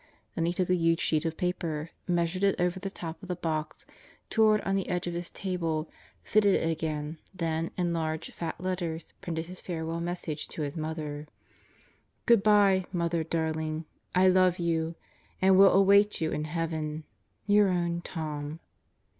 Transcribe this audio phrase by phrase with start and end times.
[0.33, 3.35] Then he took a huge sheet of paper, measured it over the top of the
[3.35, 3.85] box,
[4.31, 5.91] tore it on the edge of his table,
[6.23, 11.27] fitted it again, then in large, fat letters printed his farewell message to his mother:
[12.25, 13.85] GOOD BY, MOTHER DARLING,
[14.15, 14.95] I LOVE YOU
[15.39, 17.03] and WILL AWAIT YOU IN HEAVEN1
[17.45, 18.59] Your own Tom.